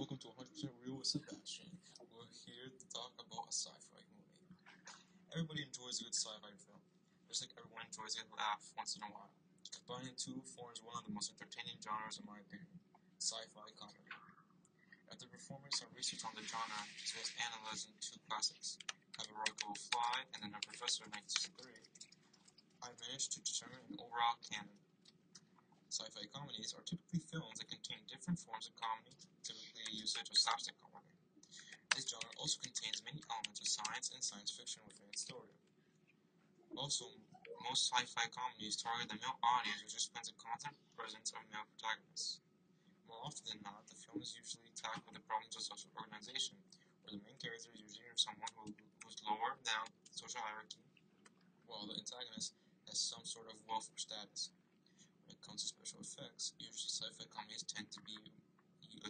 Welcome 0.00 0.24
to 0.24 0.32
100% 0.32 0.64
Real 0.80 0.96
with 0.96 1.12
Sebastian. 1.12 1.68
We're 2.08 2.24
here 2.48 2.72
to 2.72 2.86
talk 2.88 3.12
about 3.20 3.44
a 3.44 3.52
sci-fi 3.52 4.00
movie. 4.16 4.48
Everybody 5.28 5.68
enjoys 5.68 6.00
a 6.00 6.08
good 6.08 6.16
sci-fi 6.16 6.56
film, 6.56 6.80
just 7.28 7.44
like 7.44 7.52
everyone 7.60 7.84
enjoys 7.84 8.16
a 8.16 8.24
laugh 8.32 8.64
once 8.80 8.96
in 8.96 9.04
a 9.04 9.12
while. 9.12 9.28
Combining 9.68 10.16
two 10.16 10.40
forms 10.56 10.80
one 10.80 10.96
of 10.96 11.04
the 11.04 11.12
most 11.12 11.36
entertaining 11.36 11.76
genres 11.84 12.16
in 12.16 12.24
my 12.24 12.40
opinion, 12.40 12.80
sci-fi 13.20 13.68
comedy. 13.76 14.08
After 15.12 15.28
performing 15.28 15.76
some 15.76 15.92
research 15.92 16.24
on 16.24 16.32
the 16.32 16.48
genre, 16.48 16.80
as 17.04 17.12
well 17.12 17.20
as 17.20 17.36
analyzing 17.36 17.92
two 18.00 18.16
classics, 18.24 18.80
Have 19.20 19.28
a 19.28 19.36
Rocket 19.36 19.60
Will 19.68 19.76
Fly 19.92 20.24
and 20.32 20.40
The 20.40 20.48
Nut 20.48 20.64
Professor 20.64 21.04
in 21.04 21.12
1963, 21.12 21.76
I 22.80 22.96
managed 23.04 23.36
to 23.36 23.44
determine 23.44 23.84
an 23.92 24.00
overall 24.00 24.40
canon. 24.48 24.80
Sci-fi 25.92 26.24
comedies 26.32 26.72
are 26.72 26.86
typically 26.88 27.20
films 27.28 27.60
that 27.60 27.68
contain 27.68 28.00
different 28.08 28.38
forms 28.38 28.70
of 28.70 28.78
comedy, 28.78 29.10
typically 29.42 29.69
a 29.90 29.98
usage 29.98 30.30
of 30.30 30.38
slapstick 30.38 30.78
comedy. 30.78 31.10
This 31.90 32.06
genre 32.06 32.30
also 32.38 32.62
contains 32.62 33.02
many 33.02 33.18
elements 33.26 33.58
of 33.58 33.66
science 33.66 34.14
and 34.14 34.22
science 34.22 34.54
fiction 34.54 34.86
within 34.86 35.10
its 35.10 35.26
story. 35.26 35.50
Also, 36.78 37.10
most 37.66 37.90
sci-fi 37.90 38.30
comedies 38.30 38.78
target 38.78 39.10
the 39.10 39.18
male 39.18 39.34
audience 39.42 39.82
which 39.82 39.98
explains 39.98 40.30
the 40.30 40.38
constant 40.38 40.78
presence 40.94 41.34
of 41.34 41.42
male 41.50 41.66
protagonists. 41.74 42.38
More 43.10 43.18
often 43.26 43.42
than 43.50 43.60
not, 43.66 43.82
the 43.90 43.98
film 43.98 44.22
is 44.22 44.38
usually 44.38 44.70
tackled 44.78 45.10
with 45.10 45.18
the 45.18 45.26
problems 45.26 45.58
of 45.58 45.66
social 45.66 45.90
organization, 45.98 46.54
where 47.02 47.18
the 47.18 47.20
main 47.26 47.34
character 47.42 47.74
is 47.74 47.82
usually 47.82 48.14
someone 48.14 48.54
who, 48.54 48.70
who's 49.02 49.18
lower 49.26 49.58
down 49.66 49.90
the 50.06 50.14
social 50.14 50.38
hierarchy, 50.46 50.86
while 51.66 51.90
the 51.90 51.98
antagonist 51.98 52.54
has 52.86 53.02
some 53.02 53.26
sort 53.26 53.50
of 53.50 53.58
wealth 53.66 53.90
or 53.90 53.98
status. 53.98 54.54
When 55.26 55.34
it 55.34 55.42
comes 55.42 55.66
to 55.66 55.74
special 55.74 56.00
effects, 56.06 56.54
usually 56.62 56.94
sci-fi 56.94 57.26
comedies 57.34 57.66
tend 57.66 57.90
to 57.90 58.00
be 58.06 58.14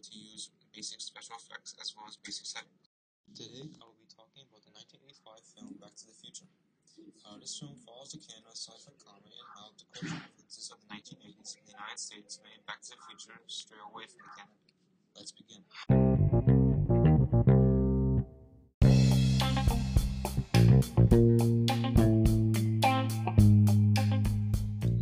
to 0.01 0.19
use 0.19 0.49
basic 0.75 1.01
special 1.01 1.37
effects 1.37 1.75
as 1.81 1.95
well 1.97 2.07
as 2.07 2.17
basic 2.17 2.47
settings. 2.47 2.91
Today, 3.35 3.67
I 3.79 3.85
will 3.87 3.99
be 3.99 4.07
talking 4.11 4.43
about 4.47 4.63
the 4.63 4.75
1985 4.75 5.43
film 5.55 5.75
Back 5.83 5.95
to 6.03 6.07
the 6.07 6.15
Future. 6.15 6.47
Uh, 7.27 7.39
this 7.39 7.59
film 7.59 7.75
follows 7.87 8.11
the 8.11 8.19
canon 8.19 8.45
of 8.47 8.59
sci-fi 8.59 8.93
comedy 8.99 9.35
and 9.35 9.49
how 9.55 9.71
the 9.79 9.87
cultural 9.95 10.19
influences 10.19 10.71
of 10.71 10.79
the 10.83 10.89
1980s 10.91 11.59
in 11.59 11.63
the 11.67 11.75
United 11.75 11.99
States 11.99 12.39
made 12.43 12.59
Back 12.67 12.83
to 12.83 12.91
the 12.91 13.01
Future 13.07 13.39
stray 13.47 13.79
away 13.83 14.05
from 14.11 14.23
the 14.27 14.33
canon. 14.35 14.59
Let's 15.15 15.33
begin. 15.35 15.63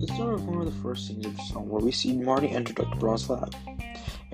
Let's 0.01 0.13
start 0.15 0.33
with 0.37 0.45
one 0.49 0.61
of 0.61 0.69
the 0.69 0.81
first 0.83 1.09
scenes 1.09 1.27
of 1.27 1.37
the 1.37 1.43
film 1.53 1.69
where 1.69 1.83
we 1.83 1.93
see 1.93 2.17
Marty 2.17 2.49
enter 2.49 2.73
Dr. 2.73 2.97
Brown's 2.97 3.29
lab. 3.29 3.55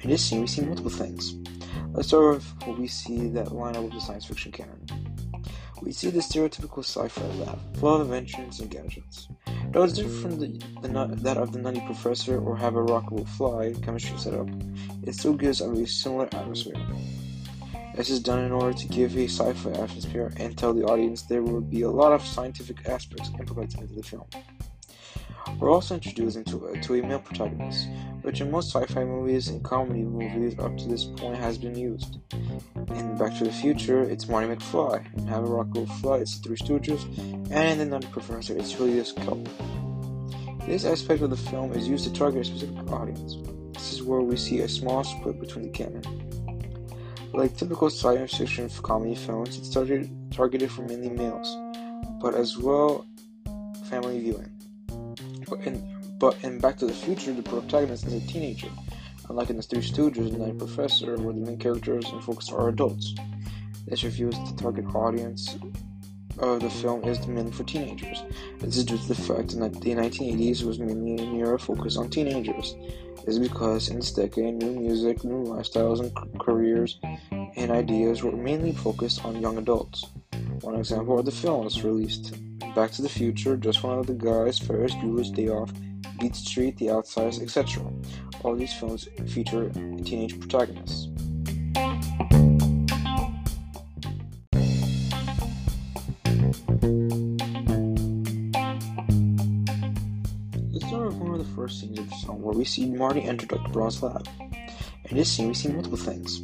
In 0.05 0.11
this 0.11 0.23
scene, 0.23 0.43
we 0.43 0.47
see 0.47 0.61
multiple 0.61 0.91
things. 0.91 1.35
Let's 1.95 2.09
start 2.09 2.35
with 2.35 2.45
what 2.67 2.79
we 2.79 2.87
see 2.87 3.29
that 3.29 3.53
line 3.53 3.75
up 3.75 3.85
with 3.85 3.95
the 3.95 4.01
science 4.03 4.27
fiction 4.27 4.53
canon. 4.53 4.79
We 5.81 5.93
see 5.93 6.11
the 6.11 6.19
stereotypical 6.19 6.85
sci-fi 6.85 7.25
lab, 7.43 7.59
full 7.79 7.95
of 7.95 8.03
inventions 8.03 8.61
and 8.61 8.71
gadgets. 8.71 9.29
Though 9.71 9.85
it's 9.85 9.95
different 9.95 10.21
from 10.21 10.41
the, 10.41 10.49
the, 10.83 11.17
that 11.23 11.39
of 11.39 11.53
the 11.53 11.59
Nutty 11.59 11.81
Professor 11.87 12.39
or 12.39 12.55
Have 12.55 12.77
a 12.77 12.83
Rocket 12.83 13.13
Will 13.13 13.25
Fly 13.25 13.75
chemistry 13.83 14.19
setup, 14.19 14.47
it 15.05 15.15
still 15.15 15.33
gives 15.33 15.63
a 15.63 15.71
very 15.71 15.87
similar 15.87 16.29
atmosphere. 16.35 16.77
This 17.97 18.11
is 18.11 18.21
done 18.21 18.45
in 18.45 18.53
order 18.53 18.77
to 18.77 18.89
give 18.89 19.17
a 19.17 19.27
sci-fi 19.27 19.71
atmosphere 19.71 20.35
and 20.37 20.59
tell 20.59 20.75
the 20.75 20.85
audience 20.85 21.23
there 21.23 21.43
will 21.43 21.63
be 21.63 21.81
a 21.81 21.91
lot 21.91 22.13
of 22.13 22.23
scientific 22.27 22.87
aspects 22.91 23.31
implemented 23.39 23.81
into 23.81 23.95
the 23.95 24.03
film. 24.03 24.27
We're 25.59 25.71
also 25.71 25.95
introduced 25.95 26.37
into 26.37 26.67
a, 26.67 26.81
to 26.81 26.95
a 26.95 27.03
male 27.03 27.19
protagonist, 27.19 27.89
which 28.23 28.41
in 28.41 28.51
most 28.51 28.73
sci-fi 28.73 29.05
movies 29.05 29.49
and 29.49 29.63
comedy 29.63 30.03
movies 30.03 30.59
up 30.59 30.77
to 30.79 30.89
this 30.89 31.05
point 31.05 31.37
has 31.37 31.59
been 31.59 31.79
used. 31.79 32.19
In 32.89 33.17
Back 33.17 33.37
to 33.39 33.45
the 33.45 33.53
Future, 33.53 34.03
it's 34.03 34.29
Marty 34.29 34.49
McFly. 34.49 35.17
In 35.17 35.27
Have 35.27 35.45
a 35.45 35.49
Will 35.49 35.87
Fly, 36.01 36.19
it's 36.19 36.39
the 36.39 36.49
Three 36.49 36.57
Stooges, 36.57 37.05
and 37.51 37.71
in 37.71 37.79
The 37.79 37.85
Nutty 37.87 38.09
Professor, 38.09 38.57
it's 38.57 38.73
Julius 38.73 39.13
Kelp. 39.13 39.49
This 40.67 40.85
aspect 40.85 41.23
of 41.23 41.31
the 41.31 41.37
film 41.37 41.73
is 41.73 41.87
used 41.87 42.05
to 42.05 42.13
target 42.13 42.41
a 42.41 42.45
specific 42.45 42.91
audience. 42.91 43.37
This 43.75 43.93
is 43.93 44.03
where 44.03 44.23
we 44.23 44.37
see 44.37 44.61
a 44.61 44.69
small 44.69 45.05
split 45.05 45.39
between 45.39 45.67
the 45.67 45.71
canon. 45.71 46.03
Like 47.35 47.57
typical 47.57 47.91
science 47.91 48.35
fiction 48.37 48.71
comedy 48.83 49.15
films, 49.15 49.59
it's 49.59 49.69
targeted, 49.69 50.11
targeted 50.33 50.71
for 50.71 50.83
mainly 50.83 51.11
males, 51.11 51.57
but 52.21 52.35
as 52.35 52.57
well 52.57 53.07
family 53.91 54.21
viewing. 54.21 54.54
But 55.49 55.61
in, 55.67 56.17
but 56.19 56.37
in 56.43 56.59
Back 56.59 56.79
to 56.79 56.87
the 56.87 56.93
Future, 56.93 57.33
the 57.33 57.43
protagonist 57.43 58.07
is 58.07 58.15
a 58.15 58.27
teenager, 58.27 58.69
unlike 59.29 59.51
in 59.51 59.57
The 59.57 59.63
Three 59.63 59.81
Stooges 59.81 60.33
and 60.33 60.41
The 60.41 60.65
Professor, 60.65 61.17
where 61.17 61.35
the 61.35 61.41
main 61.41 61.59
characters 61.59 62.07
and 62.11 62.23
focus 62.23 62.51
are 62.51 62.69
adults. 62.69 63.15
This 63.87 64.05
refers 64.05 64.35
the 64.35 64.57
target 64.57 64.87
audience 64.95 65.57
of 66.39 66.61
the 66.61 66.71
film 66.71 67.05
is 67.05 67.27
mainly 67.27 67.53
for 67.53 67.65
teenagers. 67.65 68.23
This 68.59 68.77
is 68.77 68.85
due 68.85 68.99
to 68.99 69.09
the 69.09 69.15
fact 69.15 69.59
that 69.59 69.81
the 69.81 69.95
1980s 69.95 70.63
was 70.63 70.79
mainly 70.79 71.23
an 71.23 71.37
era 71.37 71.59
focused 71.59 71.99
on 71.99 72.11
teenagers. 72.11 72.75
Is 73.27 73.39
because 73.39 73.89
in 73.89 73.97
this 73.97 74.13
decade, 74.13 74.55
new 74.55 74.73
music, 74.73 75.25
new 75.25 75.45
lifestyles, 75.45 76.01
and 76.01 76.39
careers 76.39 76.99
and 77.57 77.71
ideas 77.71 78.23
were 78.23 78.33
mainly 78.33 78.73
focused 78.73 79.25
on 79.25 79.41
young 79.41 79.57
adults. 79.57 80.05
One 80.61 80.77
example 80.77 81.19
are 81.19 81.23
the 81.23 81.31
films 81.31 81.83
released 81.83 82.35
Back 82.75 82.91
to 82.93 83.03
the 83.03 83.09
Future, 83.09 83.57
Just 83.57 83.83
One 83.83 83.99
of 83.99 84.07
the 84.07 84.15
Guys, 84.15 84.59
Ferris 84.59 84.95
Bueller's 84.95 85.31
Day 85.31 85.49
Off, 85.49 85.73
Beat 86.19 86.35
Street, 86.35 86.77
The 86.79 86.91
Outsiders, 86.91 87.41
etc. 87.41 87.83
All 88.43 88.55
these 88.55 88.73
films 88.73 89.09
feature 89.29 89.71
teenage 89.71 90.39
protagonists. 90.41 91.09
Let's 100.73 100.87
start 100.87 101.07
with 101.07 101.17
one 101.17 101.33
of 101.33 101.39
the 101.39 101.53
first 101.55 101.81
scenes 101.81 101.99
of 101.99 102.09
the 102.09 102.17
film 102.17 102.43
where 102.43 102.55
we 102.55 102.65
see 102.65 102.91
Marty 102.91 103.23
enter 103.23 103.47
Dr. 103.47 103.71
Brown's 103.71 104.03
lab. 104.03 104.29
In 105.11 105.17
this 105.17 105.31
scene, 105.31 105.49
we 105.49 105.55
see 105.55 105.69
multiple 105.69 105.99
things. 105.99 106.43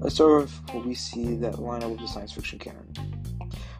Let's 0.00 0.16
start 0.16 0.42
with 0.42 0.52
what 0.72 0.86
we 0.86 0.94
see 0.94 1.34
that 1.36 1.58
line 1.58 1.82
up 1.82 1.90
with 1.90 2.00
the 2.00 2.06
science 2.08 2.32
fiction 2.32 2.58
canon. 2.58 2.93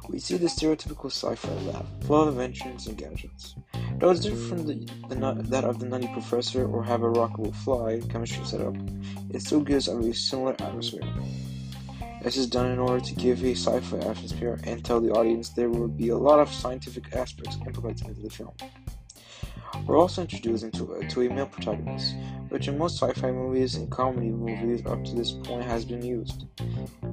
We 0.09 0.19
see 0.19 0.37
the 0.37 0.47
stereotypical 0.47 1.07
sci-fi 1.07 1.53
lab, 1.71 1.87
full 2.05 2.23
of 2.23 2.29
inventions 2.29 2.87
and 2.87 2.97
gadgets. 2.97 3.55
Though 3.99 4.11
it's 4.11 4.21
different 4.21 4.49
from 4.49 4.67
the, 4.67 4.75
the, 5.09 5.43
that 5.49 5.65
of 5.65 5.79
the 5.79 5.87
Nutty 5.87 6.09
Professor 6.09 6.67
or 6.67 6.85
Have 6.85 7.03
a 7.03 7.09
Rocket 7.09 7.39
Will 7.39 7.53
Fly 7.53 8.01
chemistry 8.11 8.45
setup, 8.45 8.75
it 9.31 9.41
still 9.41 9.61
gives 9.61 9.89
a 9.89 9.97
very 9.97 10.13
similar 10.13 10.53
atmosphere. 10.61 11.03
This 12.23 12.37
is 12.37 12.47
done 12.47 12.71
in 12.71 12.79
order 12.79 13.05
to 13.05 13.15
give 13.15 13.45
a 13.45 13.55
sci-fi 13.55 13.99
atmosphere 13.99 14.59
and 14.65 14.85
tell 14.85 15.01
the 15.01 15.11
audience 15.11 15.51
there 15.51 15.71
will 15.71 15.89
be 15.89 16.09
a 16.09 16.17
lot 16.17 16.39
of 16.39 16.53
scientific 16.53 17.15
aspects 17.15 17.57
implemented 17.67 18.09
into 18.09 18.23
the 18.23 18.31
film. 18.31 18.53
We're 19.87 19.99
also 19.99 20.23
introduced 20.23 20.65
a, 20.65 20.71
to 20.71 21.23
a 21.23 21.29
male 21.29 21.47
protagonist, 21.47 22.15
which 22.55 22.69
in 22.69 22.79
most 22.79 23.03
sci-fi 23.03 23.33
movies 23.33 23.75
and 23.75 23.91
comedy 23.91 24.31
movies 24.31 24.87
up 24.87 25.03
to 25.05 25.13
this 25.17 25.33
point 25.33 25.65
has 25.65 25.85
been 25.85 26.05
used. 26.05 26.47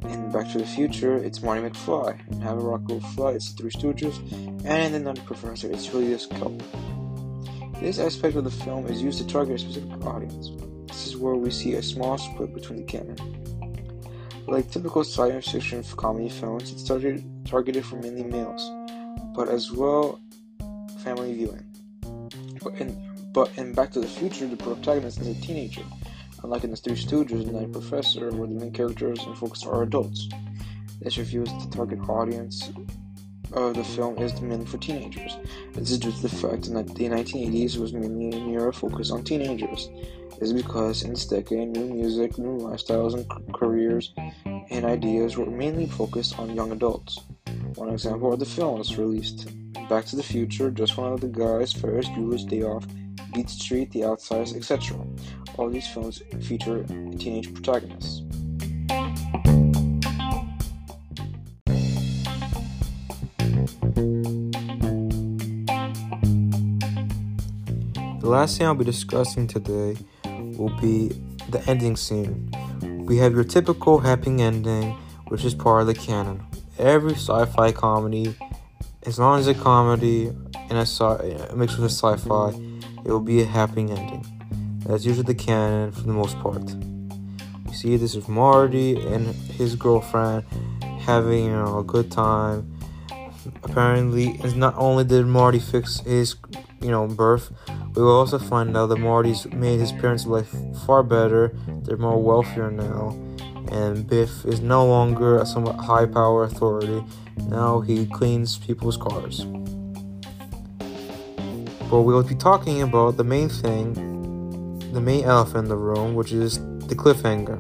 In 0.04 0.32
Back 0.32 0.52
to 0.52 0.60
the 0.60 0.68
Future, 0.68 1.18
it's 1.18 1.42
Marty 1.42 1.68
McFly. 1.68 2.32
In 2.32 2.40
Have 2.42 2.60
a 2.60 2.62
Will 2.62 3.00
Fly, 3.16 3.32
it's 3.32 3.52
the 3.52 3.64
Three 3.64 3.72
Stooges, 3.72 4.16
and 4.66 4.86
in 4.86 4.92
The 4.92 5.00
Nutty 5.00 5.22
Professor, 5.22 5.72
it's 5.72 5.88
Julius 5.88 6.28
Kelp. 6.28 6.62
This 7.80 7.98
aspect 7.98 8.36
of 8.36 8.44
the 8.44 8.52
film 8.52 8.86
is 8.86 9.02
used 9.02 9.18
to 9.18 9.26
target 9.26 9.56
a 9.56 9.58
specific 9.58 10.06
audience. 10.06 10.52
This 10.86 11.08
is 11.08 11.18
where 11.18 11.34
we 11.34 11.50
see 11.50 11.74
a 11.74 11.82
small 11.82 12.20
split 12.20 12.54
between 12.54 12.78
the 12.78 12.86
canon. 12.86 13.18
Like 14.48 14.70
typical 14.70 15.04
science 15.04 15.50
fiction 15.50 15.84
comedy 15.98 16.30
films, 16.30 16.72
it's 16.72 16.84
targeted, 16.84 17.26
targeted 17.48 17.84
for 17.84 17.96
mainly 17.96 18.26
males, 18.26 18.70
but 19.36 19.48
as 19.48 19.72
well 19.72 20.20
family 21.00 21.34
viewing. 21.34 21.66
But 22.64 22.76
in, 22.76 23.11
but 23.34 23.52
in 23.58 23.74
Back 23.74 23.92
to 23.92 24.00
the 24.00 24.08
Future, 24.08 24.48
the 24.48 24.58
protagonist 24.58 25.20
is 25.20 25.28
a 25.28 25.42
teenager, 25.42 25.84
unlike 26.44 26.64
in 26.64 26.72
The 26.72 26.78
Three 26.78 26.96
Stooges 26.96 27.48
and 27.48 27.56
The 27.56 27.80
Professor, 27.80 28.30
where 28.32 28.48
the 28.48 28.56
main 28.56 28.72
characters 28.72 29.20
and 29.26 29.38
focus 29.38 29.66
are 29.66 29.84
adults. 29.84 30.28
This 31.02 31.18
refers 31.18 31.50
the 31.50 31.70
target 31.72 32.00
audience 32.08 32.72
of 33.54 33.74
the 33.74 33.84
film 33.84 34.18
is 34.18 34.40
mainly 34.42 34.66
for 34.66 34.78
teenagers. 34.78 35.38
This 35.74 35.92
is 35.92 36.00
due 36.00 36.12
to 36.12 36.22
the 36.22 36.30
fact 36.30 36.72
that 36.72 36.88
the 36.96 37.10
1980s 37.10 37.78
was 37.78 37.94
mainly 37.94 38.38
an 38.38 38.50
era 38.50 38.72
focused 38.72 39.12
on 39.12 39.24
teenagers. 39.24 39.90
Is 40.40 40.54
because 40.54 41.04
in 41.04 41.12
this 41.12 41.26
decade, 41.26 41.70
new 41.70 41.86
music, 41.86 42.38
new 42.38 42.58
lifestyles, 42.58 43.14
and 43.14 43.54
careers 43.54 44.12
and 44.46 44.86
ideas 44.86 45.38
were 45.38 45.46
mainly 45.46 45.86
focused 45.86 46.40
on 46.40 46.56
young 46.56 46.72
adults. 46.72 47.20
One 47.76 47.90
example 47.90 48.34
are 48.34 48.38
the 48.38 48.46
films 48.46 48.98
released 48.98 49.50
Back 49.88 50.06
to 50.06 50.16
the 50.16 50.24
Future, 50.24 50.72
Just 50.72 50.98
One 50.98 51.14
of 51.14 51.22
the 51.22 51.28
Guys, 51.28 51.74
Ferris 51.74 52.08
Bueller's 52.08 52.46
Day 52.46 52.64
Off, 52.64 52.88
Beat 53.34 53.50
Street, 53.50 53.92
The 53.92 54.06
Outsiders, 54.06 54.54
etc. 54.56 54.98
All 55.58 55.70
these 55.70 55.88
films 55.88 56.22
feature 56.42 56.84
teenage 57.18 57.54
protagonists. 57.54 58.22
The 68.20 68.30
last 68.30 68.56
scene 68.56 68.68
I'll 68.68 68.76
be 68.76 68.86
discussing 68.86 69.48
today 69.48 69.98
will 70.58 70.76
be 70.80 71.12
the 71.50 71.62
ending 71.68 71.96
scene, 71.98 72.50
we 72.82 73.18
have 73.18 73.34
your 73.34 73.44
typical 73.44 74.00
happy 74.00 74.42
ending, 74.42 74.92
which 75.28 75.44
is 75.44 75.54
part 75.54 75.82
of 75.82 75.88
the 75.88 75.94
canon. 75.94 76.42
Every 76.80 77.14
sci-fi 77.14 77.74
comedy, 77.74 78.36
as 79.04 79.20
long 79.20 79.40
as 79.40 79.48
it's 79.48 79.60
a 79.60 79.62
comedy 79.62 80.28
and 80.28 80.78
a 80.78 80.86
sci- 80.86 81.54
mixed 81.54 81.78
with 81.78 81.92
a 81.92 81.94
sci-fi, 81.94 82.52
it 83.06 83.12
will 83.12 83.20
be 83.20 83.42
a 83.42 83.46
happy 83.46 83.82
ending. 83.82 84.26
That's 84.86 85.06
usually 85.06 85.26
the 85.26 85.36
canon 85.36 85.92
for 85.92 86.02
the 86.02 86.14
most 86.14 86.38
part. 86.40 86.62
You 87.68 87.74
see 87.74 87.98
this 87.98 88.16
with 88.16 88.28
Marty 88.28 88.98
and 89.08 89.28
his 89.58 89.76
girlfriend 89.76 90.44
having 91.02 91.46
you 91.46 91.52
know 91.52 91.80
a 91.80 91.84
good 91.84 92.12
time. 92.12 92.78
Apparently, 93.64 94.40
it's 94.44 94.56
not 94.56 94.76
only 94.78 95.04
did 95.04 95.26
Marty 95.26 95.60
fix 95.60 96.00
his 96.02 96.36
you 96.82 96.90
know 96.90 97.08
birth, 97.08 97.52
we 97.96 98.02
will 98.02 98.18
also 98.18 98.40
find 98.40 98.76
out 98.76 98.88
that 98.88 98.98
Marty's 98.98 99.46
made 99.48 99.80
his 99.80 99.92
parents' 99.92 100.26
life 100.26 100.54
far 100.86 101.04
better. 101.04 101.56
They're 101.84 101.98
more 101.98 102.22
wealthier 102.22 102.72
now, 102.72 103.10
and 103.72 104.08
Biff 104.08 104.46
is 104.46 104.62
no 104.62 104.86
longer 104.86 105.40
a 105.40 105.46
somewhat 105.46 105.76
high 105.76 106.06
power 106.06 106.44
authority. 106.44 107.04
Now 107.48 107.82
he 107.82 108.06
cleans 108.06 108.58
people's 108.58 108.98
cars. 108.98 109.46
But 111.92 112.02
we'll 112.02 112.24
be 112.24 112.36
talking 112.36 112.82
about 112.82 113.18
the 113.18 113.24
main 113.26 113.50
thing, 113.50 113.94
the 114.94 115.02
main 115.02 115.26
elephant 115.26 115.66
in 115.66 115.70
the 115.70 115.76
room, 115.76 116.16
which 116.16 116.32
is 116.32 116.58
the 116.88 116.96
cliffhanger. 116.96 117.60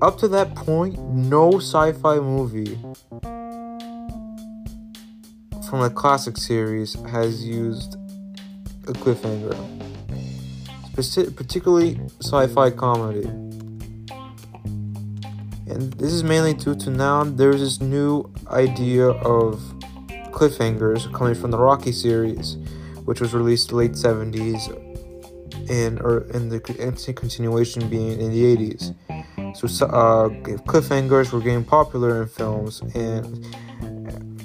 Up 0.00 0.18
to 0.18 0.28
that 0.28 0.54
point, 0.54 0.98
no 0.98 1.58
sci 1.58 1.92
fi 1.92 2.18
movie 2.18 2.78
from 5.68 5.82
a 5.82 5.90
classic 5.90 6.38
series 6.38 6.94
has 7.10 7.44
used 7.44 7.96
a 8.86 8.92
cliffhanger, 8.92 9.54
particularly 11.36 12.00
sci-fi 12.20 12.70
comedy. 12.70 13.28
And 15.68 15.92
this 15.94 16.12
is 16.12 16.22
mainly 16.22 16.54
due 16.54 16.76
to 16.76 16.90
now 16.90 17.24
there's 17.24 17.60
this 17.60 17.80
new 17.80 18.30
idea 18.48 19.08
of 19.08 19.60
cliffhangers 20.36 21.10
coming 21.14 21.34
from 21.34 21.50
the 21.50 21.56
Rocky 21.58 21.92
series, 21.92 22.58
which 23.06 23.20
was 23.22 23.32
released 23.32 23.72
late 23.72 23.92
70s 23.92 24.60
and 25.70 25.98
or 26.02 26.26
in 26.36 26.50
the 26.50 26.60
continuation 26.60 27.88
being 27.88 28.20
in 28.20 28.30
the 28.30 28.42
80s. 28.56 28.94
So 29.56 29.86
uh, 29.86 30.28
cliffhangers 30.70 31.32
were 31.32 31.40
getting 31.40 31.64
popular 31.64 32.22
in 32.22 32.28
films 32.28 32.82
and 32.94 33.24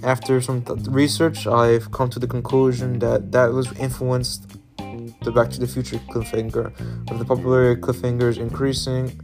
after 0.03 0.41
some 0.41 0.63
th- 0.63 0.87
research, 0.87 1.45
I've 1.45 1.91
come 1.91 2.09
to 2.09 2.19
the 2.19 2.27
conclusion 2.27 2.99
that 2.99 3.31
that 3.33 3.51
was 3.51 3.71
influenced 3.77 4.47
the 4.77 5.31
Back 5.31 5.51
to 5.51 5.59
the 5.59 5.67
Future 5.67 5.97
cliffhanger. 6.09 6.71
With 7.09 7.19
the 7.19 7.25
popularity 7.25 7.79
of 7.79 7.85
cliffhangers 7.85 8.37
increasing, 8.37 9.19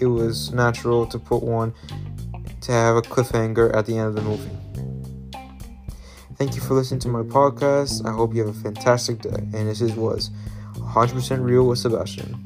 it 0.00 0.06
was 0.06 0.50
natural 0.52 1.06
to 1.06 1.18
put 1.18 1.42
one 1.42 1.74
to 2.62 2.72
have 2.72 2.96
a 2.96 3.02
cliffhanger 3.02 3.72
at 3.76 3.86
the 3.86 3.98
end 3.98 4.08
of 4.08 4.14
the 4.16 4.22
movie. 4.22 4.50
Thank 6.36 6.54
you 6.54 6.60
for 6.60 6.74
listening 6.74 7.00
to 7.00 7.08
my 7.08 7.22
podcast. 7.22 8.04
I 8.04 8.12
hope 8.12 8.34
you 8.34 8.46
have 8.46 8.54
a 8.54 8.60
fantastic 8.60 9.22
day. 9.22 9.30
And 9.30 9.68
this 9.68 9.80
is 9.80 9.92
was 9.94 10.30
100% 10.74 11.42
real 11.42 11.66
with 11.66 11.78
Sebastian. 11.78 12.36